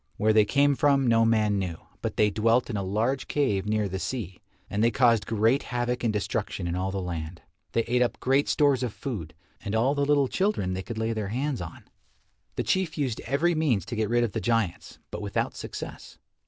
Where 0.17 0.33
they 0.33 0.45
came 0.45 0.73
from, 0.73 1.05
no 1.05 1.25
man 1.25 1.59
knew, 1.59 1.77
but 2.01 2.17
they 2.17 2.31
dwelt 2.31 2.71
in 2.71 2.75
a 2.75 2.81
large 2.81 3.27
cave 3.27 3.67
near 3.67 3.87
the 3.87 3.99
sea, 3.99 4.41
and 4.67 4.83
they 4.83 4.89
caused 4.89 5.27
great 5.27 5.61
havoc 5.61 6.03
and 6.03 6.11
destruction 6.11 6.65
in 6.65 6.75
all 6.75 6.89
the 6.89 6.99
land. 6.99 7.43
They 7.73 7.83
ate 7.83 8.01
up 8.01 8.19
great 8.19 8.49
stores 8.49 8.81
of 8.81 8.93
food, 8.95 9.35
and 9.63 9.75
all 9.75 9.93
the 9.93 10.03
little 10.03 10.27
children 10.27 10.73
they 10.73 10.81
could 10.81 10.97
lay 10.97 11.13
their 11.13 11.27
hands 11.27 11.61
on. 11.61 11.83
The 12.55 12.63
Chief 12.63 12.97
used 12.97 13.19
every 13.27 13.53
means 13.53 13.85
to 13.85 13.95
get 13.95 14.09
rid 14.09 14.23
of 14.23 14.31
the 14.31 14.41
giants, 14.41 14.97
but 15.11 15.21
without 15.21 15.55
success. 15.55 16.17